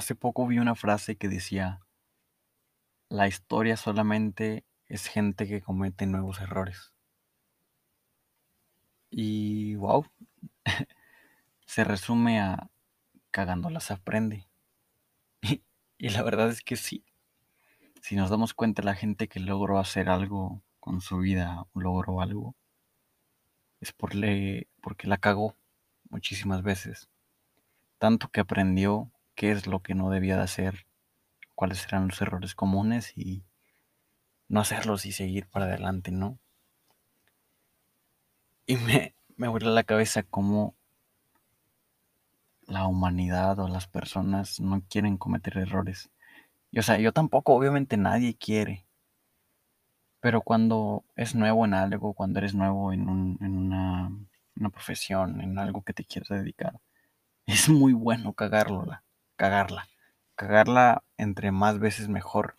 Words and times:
Hace 0.00 0.14
poco 0.14 0.46
vi 0.46 0.58
una 0.58 0.74
frase 0.74 1.16
que 1.16 1.28
decía, 1.28 1.78
la 3.10 3.28
historia 3.28 3.76
solamente 3.76 4.64
es 4.86 5.06
gente 5.06 5.46
que 5.46 5.60
comete 5.60 6.06
nuevos 6.06 6.40
errores. 6.40 6.94
Y 9.10 9.74
wow, 9.74 10.06
se 11.66 11.84
resume 11.84 12.40
a 12.40 12.70
cagándolas 13.30 13.90
aprende. 13.90 14.48
Y, 15.98 16.08
la 16.08 16.22
verdad 16.22 16.48
es 16.48 16.62
que 16.62 16.76
sí. 16.76 17.04
Si 18.00 18.16
nos 18.16 18.30
damos 18.30 18.54
cuenta, 18.54 18.82
la 18.82 18.94
gente 18.94 19.28
que 19.28 19.38
logró 19.38 19.78
hacer 19.78 20.08
algo 20.08 20.62
con 20.78 21.02
su 21.02 21.18
vida, 21.18 21.66
logró 21.74 22.22
algo, 22.22 22.56
es 23.80 23.92
por 23.92 24.14
le, 24.14 24.66
porque 24.80 25.08
la 25.08 25.18
cagó 25.18 25.56
muchísimas 26.08 26.62
veces. 26.62 27.10
Tanto 27.98 28.28
que 28.28 28.40
aprendió 28.40 29.12
qué 29.40 29.52
es 29.52 29.66
lo 29.66 29.80
que 29.80 29.94
no 29.94 30.10
debía 30.10 30.36
de 30.36 30.42
hacer, 30.42 30.86
cuáles 31.54 31.86
eran 31.86 32.08
los 32.08 32.20
errores 32.20 32.54
comunes 32.54 33.16
y 33.16 33.42
no 34.48 34.60
hacerlos 34.60 35.06
y 35.06 35.12
seguir 35.12 35.46
para 35.46 35.64
adelante, 35.64 36.10
¿no? 36.10 36.38
Y 38.66 38.76
me, 38.76 39.14
me 39.38 39.48
vuelve 39.48 39.70
la 39.70 39.84
cabeza 39.84 40.24
cómo 40.24 40.76
la 42.66 42.86
humanidad 42.86 43.58
o 43.60 43.68
las 43.68 43.86
personas 43.86 44.60
no 44.60 44.82
quieren 44.90 45.16
cometer 45.16 45.56
errores. 45.56 46.10
Y, 46.70 46.78
o 46.78 46.82
sea, 46.82 46.98
yo 46.98 47.14
tampoco, 47.14 47.54
obviamente 47.54 47.96
nadie 47.96 48.36
quiere. 48.36 48.84
Pero 50.20 50.42
cuando 50.42 51.06
es 51.16 51.34
nuevo 51.34 51.64
en 51.64 51.72
algo, 51.72 52.12
cuando 52.12 52.40
eres 52.40 52.54
nuevo 52.54 52.92
en, 52.92 53.08
un, 53.08 53.38
en 53.40 53.56
una, 53.56 54.12
una, 54.54 54.68
profesión, 54.68 55.40
en 55.40 55.58
algo 55.58 55.82
que 55.82 55.94
te 55.94 56.04
quieres 56.04 56.28
dedicar, 56.28 56.78
es 57.46 57.70
muy 57.70 57.94
bueno 57.94 58.34
cagarla, 58.34 59.02
cagarla. 59.40 59.88
Cagarla 60.34 61.02
entre 61.16 61.50
más 61.50 61.78
veces 61.78 62.08
mejor, 62.08 62.56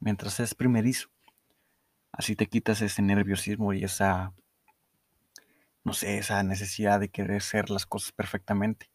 mientras 0.00 0.40
es 0.40 0.54
primerizo. 0.54 1.10
Así 2.10 2.36
te 2.36 2.46
quitas 2.46 2.80
ese 2.80 3.02
nerviosismo 3.02 3.74
y 3.74 3.84
esa, 3.84 4.32
no 5.84 5.92
sé, 5.92 6.16
esa 6.16 6.42
necesidad 6.42 7.00
de 7.00 7.10
querer 7.10 7.36
hacer 7.36 7.68
las 7.68 7.84
cosas 7.84 8.12
perfectamente. 8.12 8.88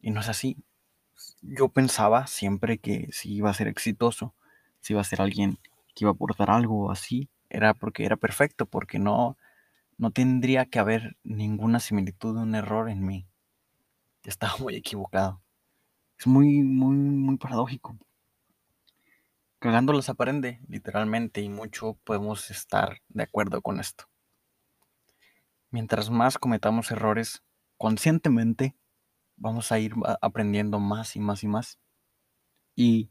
Y 0.00 0.12
no 0.12 0.20
es 0.20 0.28
así. 0.28 0.56
Yo 1.42 1.70
pensaba 1.70 2.28
siempre 2.28 2.78
que 2.78 3.08
si 3.10 3.34
iba 3.34 3.50
a 3.50 3.54
ser 3.54 3.66
exitoso, 3.66 4.32
si 4.80 4.92
iba 4.92 5.00
a 5.00 5.10
ser 5.10 5.22
alguien 5.22 5.58
que 5.96 6.04
iba 6.04 6.10
a 6.10 6.14
aportar 6.14 6.50
algo 6.50 6.92
así, 6.92 7.28
era 7.50 7.74
porque 7.74 8.04
era 8.04 8.16
perfecto, 8.16 8.66
porque 8.66 9.00
no, 9.00 9.36
no 9.98 10.12
tendría 10.12 10.66
que 10.66 10.78
haber 10.78 11.16
ninguna 11.24 11.80
similitud 11.80 12.36
de 12.36 12.42
un 12.42 12.54
error 12.54 12.88
en 12.88 13.04
mí. 13.04 13.26
Estaba 14.22 14.56
muy 14.58 14.76
equivocado. 14.76 15.43
Es 16.18 16.26
muy, 16.26 16.62
muy, 16.62 16.96
muy 16.96 17.36
paradójico. 17.36 17.96
Cagándolas 19.58 20.08
aprende, 20.08 20.60
literalmente, 20.68 21.40
y 21.40 21.48
mucho 21.48 21.98
podemos 22.04 22.50
estar 22.50 23.00
de 23.08 23.22
acuerdo 23.22 23.62
con 23.62 23.80
esto. 23.80 24.04
Mientras 25.70 26.10
más 26.10 26.38
cometamos 26.38 26.90
errores 26.90 27.42
conscientemente, 27.78 28.76
vamos 29.36 29.72
a 29.72 29.78
ir 29.78 29.94
aprendiendo 30.20 30.78
más 30.80 31.16
y 31.16 31.20
más 31.20 31.42
y 31.42 31.48
más. 31.48 31.78
Y 32.76 33.10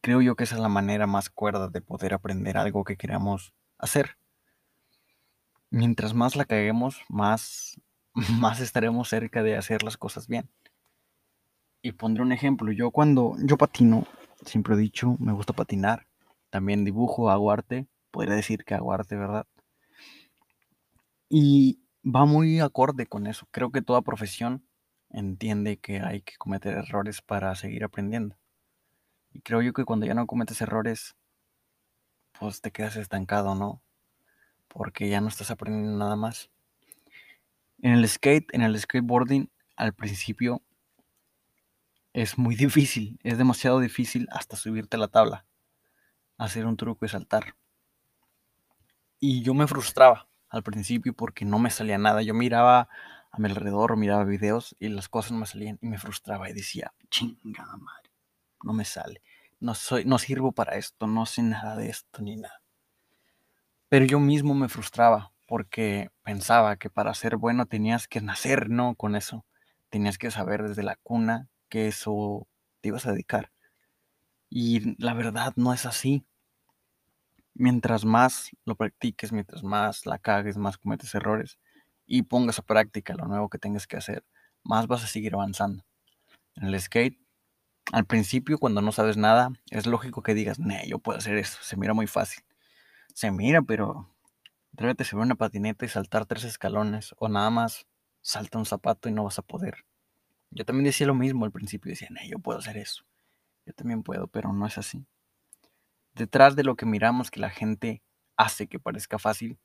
creo 0.00 0.22
yo 0.22 0.36
que 0.36 0.44
esa 0.44 0.56
es 0.56 0.60
la 0.60 0.68
manera 0.68 1.06
más 1.06 1.30
cuerda 1.30 1.68
de 1.68 1.80
poder 1.80 2.14
aprender 2.14 2.56
algo 2.56 2.84
que 2.84 2.96
queramos 2.96 3.52
hacer. 3.78 4.16
Mientras 5.70 6.14
más 6.14 6.36
la 6.36 6.44
caguemos, 6.44 7.02
más, 7.08 7.80
más 8.38 8.60
estaremos 8.60 9.08
cerca 9.08 9.42
de 9.42 9.56
hacer 9.56 9.82
las 9.82 9.96
cosas 9.96 10.28
bien. 10.28 10.50
Y 11.82 11.92
pondré 11.92 12.22
un 12.22 12.32
ejemplo. 12.32 12.72
Yo 12.72 12.90
cuando 12.90 13.36
yo 13.42 13.56
patino, 13.56 14.06
siempre 14.44 14.74
he 14.74 14.78
dicho, 14.78 15.16
me 15.20 15.32
gusta 15.32 15.52
patinar. 15.52 16.06
También 16.50 16.84
dibujo, 16.84 17.30
hago 17.30 17.50
arte. 17.50 17.86
Podría 18.10 18.34
decir 18.34 18.64
que 18.64 18.74
hago 18.74 18.92
arte, 18.92 19.16
¿verdad? 19.16 19.46
Y 21.28 21.80
va 22.04 22.24
muy 22.24 22.60
acorde 22.60 23.06
con 23.06 23.26
eso. 23.26 23.46
Creo 23.50 23.70
que 23.70 23.82
toda 23.82 24.02
profesión 24.02 24.64
entiende 25.10 25.78
que 25.78 26.00
hay 26.00 26.22
que 26.22 26.36
cometer 26.36 26.76
errores 26.76 27.22
para 27.22 27.54
seguir 27.54 27.84
aprendiendo. 27.84 28.36
Y 29.32 29.40
creo 29.40 29.62
yo 29.62 29.72
que 29.72 29.84
cuando 29.84 30.06
ya 30.06 30.14
no 30.14 30.26
cometes 30.26 30.60
errores, 30.60 31.16
pues 32.38 32.60
te 32.60 32.70
quedas 32.70 32.96
estancado, 32.96 33.54
¿no? 33.54 33.82
Porque 34.68 35.08
ya 35.08 35.20
no 35.20 35.28
estás 35.28 35.50
aprendiendo 35.50 35.96
nada 35.98 36.16
más. 36.16 36.50
En 37.80 37.92
el 37.92 38.08
skate, 38.08 38.52
en 38.52 38.62
el 38.62 38.78
skateboarding, 38.78 39.50
al 39.76 39.92
principio 39.92 40.62
es 42.12 42.38
muy 42.38 42.54
difícil, 42.56 43.18
es 43.22 43.38
demasiado 43.38 43.80
difícil 43.80 44.28
hasta 44.30 44.56
subirte 44.56 44.96
a 44.96 45.00
la 45.00 45.08
tabla, 45.08 45.46
hacer 46.36 46.66
un 46.66 46.76
truco 46.76 47.04
y 47.04 47.08
saltar. 47.08 47.54
Y 49.20 49.42
yo 49.42 49.54
me 49.54 49.66
frustraba 49.66 50.28
al 50.48 50.62
principio 50.62 51.12
porque 51.12 51.44
no 51.44 51.58
me 51.58 51.70
salía 51.70 51.98
nada. 51.98 52.22
Yo 52.22 52.34
miraba 52.34 52.88
a 53.30 53.38
mi 53.38 53.48
alrededor, 53.48 53.96
miraba 53.96 54.24
videos 54.24 54.76
y 54.78 54.88
las 54.88 55.08
cosas 55.08 55.32
no 55.32 55.38
me 55.38 55.46
salían 55.46 55.78
y 55.82 55.88
me 55.88 55.98
frustraba 55.98 56.48
y 56.48 56.52
decía, 56.52 56.92
chingada 57.10 57.76
madre, 57.76 58.10
no 58.62 58.72
me 58.72 58.84
sale, 58.84 59.22
no 59.60 59.74
soy, 59.74 60.04
no 60.04 60.18
sirvo 60.18 60.52
para 60.52 60.76
esto, 60.76 61.06
no 61.06 61.26
sé 61.26 61.42
nada 61.42 61.76
de 61.76 61.90
esto 61.90 62.22
ni 62.22 62.36
nada. 62.36 62.62
Pero 63.88 64.04
yo 64.04 64.20
mismo 64.20 64.54
me 64.54 64.68
frustraba 64.68 65.32
porque 65.46 66.10
pensaba 66.22 66.76
que 66.76 66.90
para 66.90 67.14
ser 67.14 67.36
bueno 67.36 67.66
tenías 67.66 68.06
que 68.06 68.20
nacer, 68.20 68.68
¿no? 68.68 68.94
Con 68.94 69.16
eso. 69.16 69.46
Tenías 69.88 70.18
que 70.18 70.30
saber 70.30 70.62
desde 70.62 70.82
la 70.82 70.96
cuna 70.96 71.48
que 71.68 71.88
eso 71.88 72.46
te 72.80 72.88
ibas 72.88 73.06
a 73.06 73.12
dedicar. 73.12 73.52
Y 74.50 75.00
la 75.02 75.14
verdad 75.14 75.52
no 75.56 75.72
es 75.72 75.86
así. 75.86 76.24
Mientras 77.54 78.04
más 78.04 78.50
lo 78.64 78.76
practiques, 78.76 79.32
mientras 79.32 79.62
más 79.62 80.06
la 80.06 80.18
cagues, 80.18 80.56
más 80.56 80.78
cometes 80.78 81.14
errores, 81.14 81.58
y 82.06 82.22
pongas 82.22 82.58
a 82.58 82.62
práctica 82.62 83.14
lo 83.14 83.26
nuevo 83.26 83.48
que 83.50 83.58
tengas 83.58 83.86
que 83.86 83.96
hacer, 83.96 84.24
más 84.62 84.86
vas 84.86 85.04
a 85.04 85.06
seguir 85.06 85.34
avanzando. 85.34 85.84
En 86.56 86.68
el 86.68 86.80
skate, 86.80 87.18
al 87.92 88.06
principio, 88.06 88.58
cuando 88.58 88.82
no 88.82 88.92
sabes 88.92 89.16
nada, 89.16 89.50
es 89.70 89.86
lógico 89.86 90.22
que 90.22 90.34
digas, 90.34 90.58
no, 90.58 90.74
yo 90.86 90.98
puedo 90.98 91.18
hacer 91.18 91.36
eso, 91.36 91.58
se 91.62 91.76
mira 91.76 91.94
muy 91.94 92.06
fácil. 92.06 92.44
Se 93.14 93.30
mira, 93.30 93.62
pero 93.62 94.14
atrévete 94.72 95.02
a 95.02 95.06
subir 95.06 95.24
una 95.24 95.34
patineta 95.34 95.84
y 95.84 95.88
saltar 95.88 96.26
tres 96.26 96.44
escalones, 96.44 97.14
o 97.18 97.28
nada 97.28 97.50
más 97.50 97.86
salta 98.20 98.58
un 98.58 98.66
zapato 98.66 99.08
y 99.08 99.12
no 99.12 99.24
vas 99.24 99.38
a 99.38 99.42
poder. 99.42 99.84
Yo 100.50 100.64
también 100.64 100.84
decía 100.84 101.06
lo 101.06 101.14
mismo 101.14 101.44
al 101.44 101.52
principio, 101.52 101.90
decía, 101.90 102.08
yo 102.26 102.38
puedo 102.38 102.58
hacer 102.58 102.76
eso. 102.76 103.04
Yo 103.66 103.74
también 103.74 104.02
puedo, 104.02 104.28
pero 104.28 104.52
no 104.52 104.66
es 104.66 104.78
así. 104.78 105.06
Detrás 106.12 106.56
de 106.56 106.64
lo 106.64 106.74
que 106.74 106.86
miramos 106.86 107.30
que 107.30 107.40
la 107.40 107.50
gente 107.50 108.02
hace 108.36 108.66
que 108.66 108.80
parezca 108.80 109.18
fácil, 109.18 109.58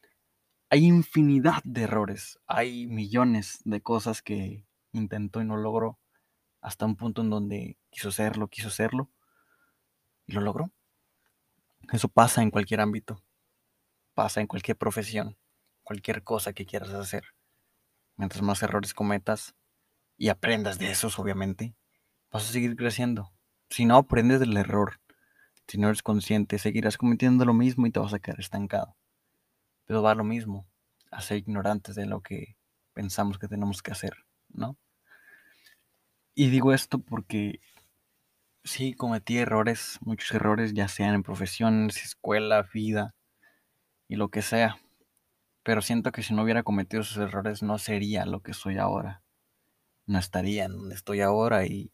hay 0.69 0.85
infinidad 0.85 1.61
de 1.63 1.83
errores, 1.83 2.39
hay 2.47 2.87
millones 2.87 3.59
de 3.63 3.81
cosas 3.81 4.21
que 4.21 4.65
intentó 4.91 5.41
y 5.41 5.45
no 5.45 5.55
logró, 5.55 5.99
hasta 6.61 6.85
un 6.85 6.95
punto 6.95 7.21
en 7.21 7.29
donde 7.29 7.77
quiso 7.89 8.09
hacerlo, 8.09 8.47
quiso 8.47 8.69
hacerlo, 8.69 9.09
y 10.25 10.33
lo 10.33 10.41
logró. 10.41 10.71
Eso 11.91 12.07
pasa 12.07 12.41
en 12.41 12.51
cualquier 12.51 12.81
ámbito, 12.81 13.21
pasa 14.13 14.41
en 14.41 14.47
cualquier 14.47 14.77
profesión, 14.77 15.37
cualquier 15.83 16.23
cosa 16.23 16.53
que 16.53 16.65
quieras 16.65 16.89
hacer. 16.89 17.23
Mientras 18.15 18.41
más 18.41 18.63
errores 18.63 18.93
cometas 18.93 19.55
y 20.23 20.29
aprendas 20.29 20.79
de 20.79 20.89
esos, 20.89 21.19
obviamente, 21.19 21.75
vas 22.31 22.49
a 22.49 22.51
seguir 22.53 22.75
creciendo. 22.75 23.33
Si 23.69 23.85
no 23.85 23.97
aprendes 23.97 24.39
del 24.39 24.55
error, 24.55 25.01
si 25.67 25.77
no 25.77 25.87
eres 25.87 26.01
consciente, 26.01 26.59
seguirás 26.59 26.97
cometiendo 26.97 27.43
lo 27.43 27.53
mismo 27.53 27.87
y 27.87 27.91
te 27.91 27.99
vas 27.99 28.13
a 28.13 28.19
quedar 28.19 28.39
estancado 28.39 28.95
pero 29.85 30.01
va 30.01 30.15
lo 30.15 30.23
mismo, 30.23 30.65
a 31.11 31.21
ser 31.21 31.37
ignorantes 31.37 31.95
de 31.95 32.05
lo 32.05 32.21
que 32.21 32.55
pensamos 32.93 33.37
que 33.37 33.47
tenemos 33.47 33.81
que 33.81 33.91
hacer, 33.91 34.13
¿no? 34.49 34.77
Y 36.35 36.49
digo 36.49 36.73
esto 36.73 36.99
porque 36.99 37.59
sí 38.63 38.93
cometí 38.93 39.37
errores, 39.37 39.99
muchos 40.01 40.31
errores, 40.31 40.73
ya 40.73 40.87
sean 40.87 41.15
en 41.15 41.23
profesiones, 41.23 42.03
escuela, 42.03 42.67
vida 42.73 43.13
y 44.07 44.15
lo 44.15 44.29
que 44.29 44.41
sea. 44.41 44.77
Pero 45.63 45.81
siento 45.81 46.11
que 46.11 46.23
si 46.23 46.33
no 46.33 46.43
hubiera 46.43 46.63
cometido 46.63 47.01
esos 47.01 47.17
errores 47.17 47.61
no 47.61 47.77
sería 47.77 48.25
lo 48.25 48.41
que 48.41 48.53
soy 48.53 48.77
ahora. 48.77 49.22
No 50.05 50.19
estaría 50.19 50.65
en 50.65 50.73
donde 50.73 50.95
estoy 50.95 51.21
ahora 51.21 51.65
y, 51.65 51.91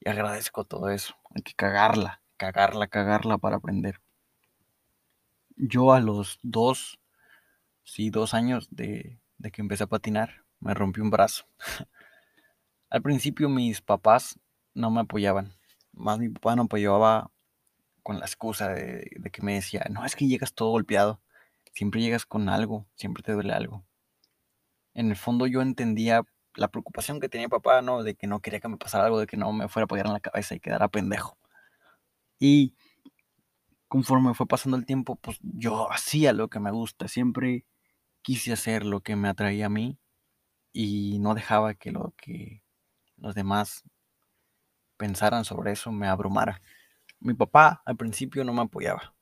y 0.00 0.08
agradezco 0.08 0.64
todo 0.64 0.90
eso. 0.90 1.14
Hay 1.34 1.42
que 1.42 1.54
cagarla, 1.54 2.22
cagarla, 2.36 2.88
cagarla 2.88 3.38
para 3.38 3.56
aprender 3.56 4.00
yo 5.56 5.92
a 5.92 6.00
los 6.00 6.38
dos, 6.42 7.00
sí, 7.82 8.10
dos 8.10 8.34
años 8.34 8.68
de, 8.70 9.18
que 9.52 9.62
empecé 9.62 9.84
a 9.84 9.88
patinar, 9.88 10.44
me 10.60 10.74
rompí 10.74 11.00
un 11.00 11.10
brazo. 11.10 11.46
Al 12.90 13.02
principio 13.02 13.48
mis 13.48 13.80
papás 13.80 14.38
no 14.74 14.90
me 14.90 15.00
apoyaban, 15.00 15.54
más 15.92 16.18
mi 16.18 16.28
papá 16.28 16.54
no 16.56 16.64
apoyaba 16.64 17.30
con 18.02 18.20
la 18.20 18.26
excusa 18.26 18.68
de, 18.68 19.10
de, 19.16 19.30
que 19.30 19.42
me 19.42 19.54
decía, 19.54 19.84
no, 19.90 20.04
es 20.04 20.14
que 20.14 20.26
llegas 20.26 20.54
todo 20.54 20.70
golpeado, 20.70 21.20
siempre 21.72 22.00
llegas 22.00 22.26
con 22.26 22.48
algo, 22.48 22.86
siempre 22.94 23.22
te 23.22 23.32
duele 23.32 23.52
algo. 23.52 23.84
En 24.94 25.10
el 25.10 25.16
fondo 25.16 25.46
yo 25.46 25.62
entendía 25.62 26.22
la 26.56 26.68
preocupación 26.68 27.20
que 27.20 27.28
tenía 27.28 27.48
papá, 27.48 27.82
¿no? 27.82 28.02
De 28.02 28.14
que 28.14 28.26
no 28.26 28.40
quería 28.40 28.60
que 28.60 28.68
me 28.68 28.76
pasara 28.76 29.04
algo, 29.04 29.20
de 29.20 29.26
que 29.26 29.36
no 29.36 29.52
me 29.52 29.68
fuera 29.68 29.84
a 29.84 29.88
pegar 29.88 30.06
en 30.06 30.12
la 30.12 30.20
cabeza 30.20 30.54
y 30.54 30.60
quedara 30.60 30.88
pendejo. 30.88 31.38
Y 32.38 32.74
conforme 33.88 34.34
fue 34.34 34.46
pasando 34.46 34.76
el 34.76 34.86
tiempo, 34.86 35.16
pues 35.16 35.38
yo 35.42 35.90
hacía 35.92 36.32
lo 36.32 36.48
que 36.48 36.60
me 36.60 36.70
gusta, 36.70 37.08
siempre 37.08 37.66
quise 38.22 38.52
hacer 38.52 38.84
lo 38.84 39.00
que 39.00 39.16
me 39.16 39.28
atraía 39.28 39.66
a 39.66 39.70
mí 39.70 39.98
y 40.72 41.18
no 41.20 41.34
dejaba 41.34 41.74
que 41.74 41.92
lo 41.92 42.12
que 42.16 42.62
los 43.16 43.34
demás 43.34 43.84
pensaran 44.96 45.44
sobre 45.44 45.72
eso 45.72 45.92
me 45.92 46.08
abrumara. 46.08 46.60
Mi 47.20 47.34
papá 47.34 47.82
al 47.84 47.96
principio 47.96 48.44
no 48.44 48.52
me 48.52 48.62
apoyaba 48.62 49.14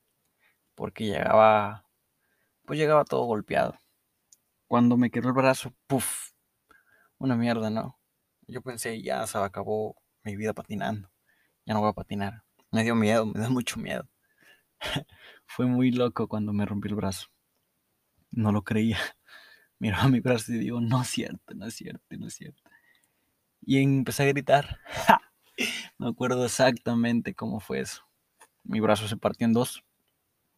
porque 0.75 1.05
llegaba, 1.05 1.85
pues 2.65 2.77
llegaba 2.77 3.05
todo 3.05 3.23
golpeado. 3.25 3.77
Cuando 4.67 4.97
me 4.97 5.09
quedó 5.09 5.29
el 5.29 5.33
brazo, 5.33 5.73
puff, 5.87 6.31
una 7.17 7.35
mierda, 7.35 7.69
¿no? 7.69 7.99
Yo 8.47 8.61
pensé, 8.61 9.01
ya 9.01 9.25
se 9.27 9.37
acabó 9.37 9.95
mi 10.23 10.35
vida 10.35 10.53
patinando, 10.53 11.09
ya 11.65 11.73
no 11.73 11.81
voy 11.81 11.89
a 11.89 11.93
patinar. 11.93 12.43
Me 12.71 12.83
dio 12.83 12.95
miedo, 12.95 13.25
me 13.25 13.39
dio 13.39 13.49
mucho 13.51 13.79
miedo. 13.79 14.07
Fue 15.45 15.65
muy 15.65 15.91
loco 15.91 16.27
cuando 16.27 16.53
me 16.53 16.65
rompí 16.65 16.89
el 16.89 16.95
brazo. 16.95 17.27
No 18.31 18.51
lo 18.51 18.63
creía. 18.63 18.97
Miraba 19.79 20.07
mi 20.07 20.19
brazo 20.19 20.53
y 20.53 20.59
digo, 20.59 20.81
no 20.81 21.01
es 21.01 21.09
cierto, 21.09 21.53
no 21.53 21.65
es 21.65 21.75
cierto, 21.75 22.05
no 22.17 22.27
es 22.27 22.33
cierto. 22.35 22.61
Y 23.61 23.81
empecé 23.81 24.23
a 24.23 24.27
gritar. 24.27 24.79
Me 25.97 26.09
acuerdo 26.09 26.45
exactamente 26.45 27.33
cómo 27.33 27.59
fue 27.59 27.79
eso. 27.79 28.03
Mi 28.63 28.79
brazo 28.79 29.07
se 29.07 29.17
partió 29.17 29.45
en 29.45 29.53
dos. 29.53 29.83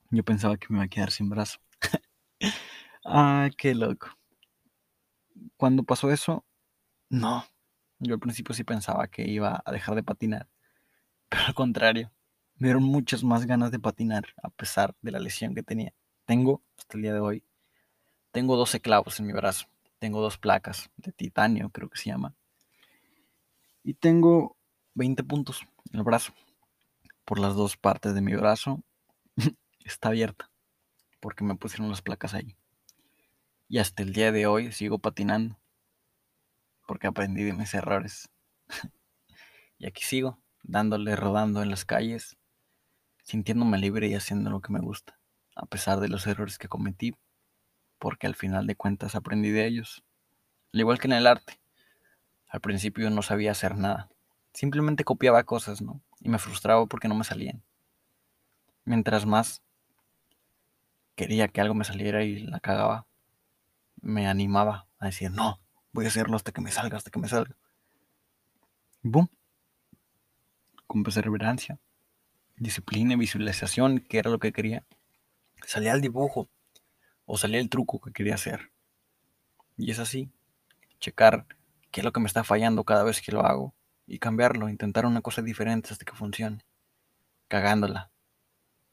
Yo 0.10 0.24
pensaba 0.24 0.58
que 0.58 0.68
me 0.70 0.78
iba 0.78 0.86
a 0.86 0.90
quedar 0.90 1.12
sin 1.12 1.30
brazo. 1.30 1.60
ah, 3.06 3.50
qué 3.58 3.76
loco. 3.76 4.10
Cuando 5.58 5.84
pasó 5.84 6.12
eso, 6.12 6.46
no. 7.10 7.46
Yo 8.00 8.14
al 8.14 8.20
principio 8.20 8.54
sí 8.54 8.64
pensaba 8.64 9.08
que 9.08 9.28
iba 9.28 9.62
a 9.66 9.72
dejar 9.72 9.96
de 9.96 10.04
patinar. 10.04 10.48
Pero 11.30 11.44
al 11.46 11.54
contrario, 11.54 12.12
me 12.56 12.68
dieron 12.68 12.84
muchas 12.84 13.24
más 13.24 13.46
ganas 13.46 13.72
de 13.72 13.80
patinar 13.80 14.26
a 14.42 14.50
pesar 14.50 14.96
de 15.02 15.12
la 15.12 15.20
lesión 15.20 15.56
que 15.56 15.64
tenía. 15.64 15.94
Tengo, 16.26 16.62
hasta 16.78 16.98
el 16.98 17.04
día 17.04 17.14
de 17.14 17.20
hoy, 17.20 17.44
tengo 18.32 18.56
12 18.56 18.82
clavos 18.82 19.20
en 19.20 19.28
mi 19.28 19.34
brazo. 19.34 19.68
Tengo 20.00 20.22
dos 20.22 20.38
placas 20.38 20.92
de 20.98 21.12
titanio, 21.12 21.70
creo 21.72 21.90
que 21.90 21.98
se 21.98 22.10
llama. 22.10 22.36
Y 23.84 23.96
tengo 23.96 24.58
20 24.94 25.24
puntos 25.24 25.62
en 25.92 26.00
el 26.00 26.04
brazo. 26.04 26.34
Por 27.26 27.40
las 27.40 27.56
dos 27.56 27.78
partes 27.78 28.14
de 28.14 28.22
mi 28.22 28.36
brazo 28.36 28.84
está 29.86 30.10
abierta. 30.10 30.52
Porque 31.20 31.44
me 31.44 31.56
pusieron 31.56 31.90
las 31.90 32.02
placas 32.02 32.34
ahí. 32.34 32.56
Y 33.70 33.80
hasta 33.80 34.04
el 34.04 34.14
día 34.14 34.32
de 34.32 34.48
hoy 34.48 34.72
sigo 34.72 35.00
patinando. 35.00 35.60
Porque 36.88 37.08
aprendí 37.08 37.44
de 37.44 37.54
mis 37.54 37.74
errores. 37.74 38.30
y 39.78 39.88
aquí 39.88 40.04
sigo, 40.04 40.40
dándole, 40.64 41.18
rodando 41.18 41.62
en 41.62 41.70
las 41.70 41.84
calles, 41.84 42.38
sintiéndome 43.24 43.78
libre 43.78 44.08
y 44.08 44.16
haciendo 44.16 44.50
lo 44.50 44.62
que 44.62 44.72
me 44.72 44.80
gusta. 44.80 45.20
A 45.56 45.66
pesar 45.66 46.00
de 46.00 46.08
los 46.08 46.26
errores 46.28 46.58
que 46.58 46.70
cometí. 46.70 47.16
Porque 48.00 48.28
al 48.28 48.36
final 48.36 48.68
de 48.68 48.76
cuentas 48.76 49.16
aprendí 49.16 49.50
de 49.50 49.66
ellos. 49.66 50.04
Al 50.74 50.80
igual 50.80 51.00
que 51.00 51.08
en 51.08 51.14
el 51.14 51.28
arte. 51.28 51.60
Al 52.48 52.62
principio 52.62 53.10
no 53.10 53.22
sabía 53.22 53.52
hacer 53.52 53.76
nada. 53.76 54.10
Simplemente 54.54 55.04
copiaba 55.04 55.44
cosas, 55.44 55.82
¿no? 55.82 56.02
Y 56.22 56.30
me 56.30 56.40
frustraba 56.40 56.86
porque 56.86 57.10
no 57.10 57.16
me 57.16 57.26
salían. 57.26 57.64
Mientras 58.86 59.26
más 59.26 59.62
quería 61.16 61.50
que 61.50 61.60
algo 61.60 61.74
me 61.74 61.84
saliera 61.84 62.24
y 62.24 62.40
la 62.40 62.60
cagaba, 62.60 63.08
me 64.02 64.28
animaba 64.28 64.88
a 65.00 65.08
decir, 65.08 65.32
no, 65.32 65.60
voy 65.92 66.06
a 66.06 66.08
hacerlo 66.10 66.36
hasta 66.36 66.52
que 66.52 66.62
me 66.62 66.72
salga, 66.72 66.98
hasta 66.98 67.12
que 67.12 67.20
me 67.20 67.28
salga. 67.28 67.56
Y 69.04 69.10
boom. 69.10 69.30
Con 70.86 71.04
perseverancia, 71.04 71.80
disciplina 72.56 73.16
visualización, 73.16 74.00
que 74.00 74.20
era 74.20 74.32
lo 74.32 74.40
que 74.40 74.54
quería, 74.54 74.86
salía 75.66 75.94
el 75.94 76.02
dibujo 76.02 76.50
o 77.26 77.38
salía 77.38 77.60
el 77.60 77.70
truco 77.70 78.00
que 78.00 78.14
quería 78.14 78.36
hacer. 78.36 78.72
Y 79.78 79.92
es 79.92 80.00
así, 80.00 80.32
checar 81.00 81.46
qué 81.92 82.02
es 82.02 82.06
lo 82.06 82.12
que 82.12 82.20
me 82.20 82.28
está 82.28 82.44
fallando 82.44 82.84
cada 82.84 83.04
vez 83.04 83.22
que 83.22 83.32
lo 83.32 83.46
hago 83.46 83.76
y 84.06 84.20
cambiarlo, 84.20 84.70
intentar 84.70 85.06
una 85.06 85.22
cosa 85.22 85.42
diferente 85.42 85.90
hasta 85.92 86.06
que 86.06 86.14
funcione. 86.14 86.64
Cagándola, 87.48 88.12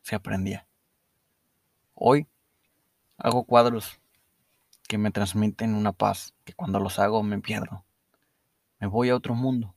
se 0.03 0.15
aprendía. 0.15 0.67
Hoy 1.95 2.27
hago 3.17 3.45
cuadros 3.45 4.01
que 4.95 4.99
me 4.99 5.11
transmiten 5.11 5.75
una 5.75 5.91
paz 5.91 6.35
que 6.45 6.53
cuando 6.53 6.79
los 6.79 7.01
hago 7.01 7.25
me 7.25 7.41
pierdo. 7.41 7.85
Me 8.79 8.87
voy 8.87 9.09
a 9.09 9.17
otro 9.17 9.35
mundo. 9.35 9.75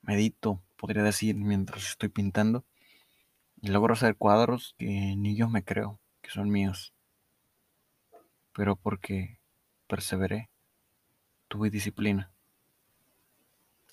Medito, 0.00 0.62
podría 0.78 1.02
decir, 1.02 1.34
mientras 1.34 1.86
estoy 1.86 2.08
pintando. 2.08 2.64
Y 3.60 3.68
logro 3.68 3.92
hacer 3.92 4.16
cuadros 4.16 4.74
que 4.78 4.86
ni 4.86 5.36
yo 5.36 5.50
me 5.50 5.64
creo 5.64 6.00
que 6.22 6.30
son 6.30 6.48
míos. 6.48 6.94
Pero 8.54 8.74
porque 8.74 9.38
perseveré, 9.86 10.48
tuve 11.48 11.68
disciplina. 11.68 12.32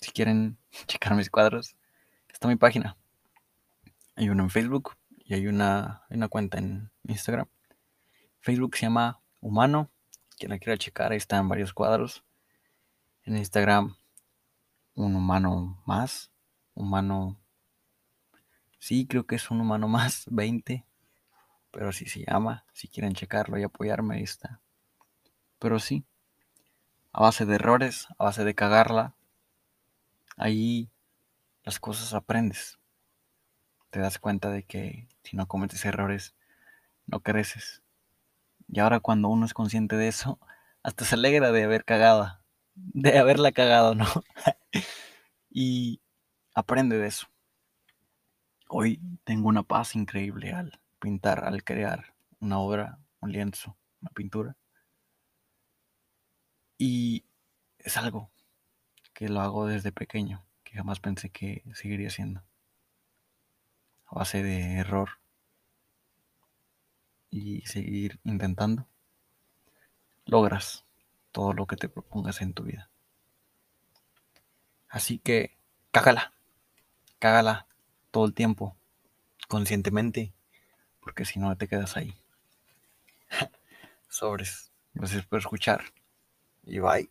Si 0.00 0.10
quieren 0.10 0.56
checar 0.86 1.16
mis 1.16 1.28
cuadros, 1.28 1.76
está 2.30 2.48
mi 2.48 2.56
página. 2.56 2.96
Hay 4.16 4.30
uno 4.30 4.44
en 4.44 4.48
Facebook 4.48 4.96
y 5.18 5.34
hay 5.34 5.48
una, 5.48 6.06
una 6.08 6.28
cuenta 6.28 6.56
en 6.56 6.90
Instagram. 7.06 7.46
Facebook 8.40 8.74
se 8.74 8.86
llama 8.86 9.20
Humano. 9.42 9.90
Quien 10.38 10.50
la 10.50 10.58
quiera 10.58 10.78
checar, 10.78 11.10
ahí 11.10 11.18
están 11.18 11.48
varios 11.48 11.72
cuadros. 11.72 12.24
En 13.24 13.36
Instagram, 13.36 13.96
un 14.94 15.16
humano 15.16 15.82
más. 15.84 16.30
Humano. 16.74 17.36
Sí, 18.78 19.06
creo 19.06 19.26
que 19.26 19.34
es 19.34 19.50
un 19.50 19.60
humano 19.60 19.88
más, 19.88 20.26
20. 20.30 20.84
Pero 21.72 21.88
así 21.88 22.06
se 22.06 22.24
llama. 22.24 22.64
Si 22.72 22.88
quieren 22.88 23.14
checarlo 23.14 23.58
y 23.58 23.64
apoyarme, 23.64 24.16
ahí 24.16 24.22
está. 24.22 24.60
Pero 25.58 25.80
sí, 25.80 26.04
a 27.12 27.20
base 27.20 27.44
de 27.44 27.56
errores, 27.56 28.06
a 28.16 28.24
base 28.24 28.44
de 28.44 28.54
cagarla, 28.54 29.14
ahí 30.36 30.88
las 31.64 31.80
cosas 31.80 32.14
aprendes. 32.14 32.78
Te 33.90 33.98
das 33.98 34.18
cuenta 34.20 34.50
de 34.50 34.62
que 34.62 35.08
si 35.24 35.36
no 35.36 35.48
cometes 35.48 35.84
errores, 35.84 36.34
no 37.06 37.20
creces. 37.20 37.82
Y 38.68 38.80
ahora 38.80 39.00
cuando 39.00 39.28
uno 39.28 39.46
es 39.46 39.54
consciente 39.54 39.96
de 39.96 40.08
eso, 40.08 40.38
hasta 40.82 41.04
se 41.04 41.14
alegra 41.14 41.52
de 41.52 41.64
haber 41.64 41.84
cagado, 41.84 42.38
de 42.74 43.18
haberla 43.18 43.52
cagado, 43.52 43.94
¿no? 43.94 44.04
y 45.50 46.00
aprende 46.54 46.98
de 46.98 47.06
eso. 47.08 47.28
Hoy 48.68 49.00
tengo 49.24 49.48
una 49.48 49.62
paz 49.62 49.96
increíble 49.96 50.52
al 50.52 50.80
pintar, 50.98 51.44
al 51.44 51.64
crear 51.64 52.14
una 52.40 52.58
obra, 52.58 52.98
un 53.20 53.32
lienzo, 53.32 53.76
una 54.02 54.10
pintura. 54.10 54.56
Y 56.76 57.24
es 57.78 57.96
algo 57.96 58.30
que 59.14 59.28
lo 59.28 59.40
hago 59.40 59.66
desde 59.66 59.92
pequeño, 59.92 60.44
que 60.62 60.76
jamás 60.76 61.00
pensé 61.00 61.30
que 61.30 61.64
seguiría 61.74 62.10
siendo. 62.10 62.44
A 64.06 64.16
base 64.16 64.42
de 64.42 64.76
error 64.76 65.08
y 67.30 67.62
seguir 67.62 68.20
intentando, 68.24 68.86
logras 70.26 70.84
todo 71.32 71.52
lo 71.52 71.66
que 71.66 71.76
te 71.76 71.88
propongas 71.88 72.40
en 72.40 72.52
tu 72.54 72.64
vida. 72.64 72.90
Así 74.88 75.18
que 75.18 75.56
cágala, 75.90 76.32
cágala 77.18 77.66
todo 78.10 78.26
el 78.26 78.34
tiempo, 78.34 78.76
conscientemente, 79.48 80.32
porque 81.00 81.24
si 81.24 81.38
no 81.38 81.56
te 81.56 81.68
quedas 81.68 81.96
ahí. 81.96 82.14
Sobres. 84.08 84.70
Gracias 84.94 85.26
por 85.26 85.38
escuchar 85.38 85.84
y 86.64 86.80
bye. 86.80 87.08